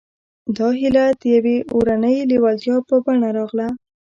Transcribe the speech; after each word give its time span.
دا 0.57 0.67
هيله 0.79 1.05
د 1.19 1.21
يوې 1.35 1.57
اورنۍ 1.73 2.15
لېوالتيا 2.29 2.77
په 2.89 2.95
بڼه 3.05 3.29
راغله. 3.37 3.67